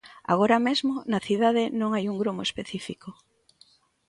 Agora 0.33 0.57
mesmo, 0.67 0.93
na 1.11 1.19
cidade 1.27 1.63
non 1.79 1.89
hai 1.91 2.05
un 2.11 2.17
gromo 2.21 2.41
específico. 2.49 3.09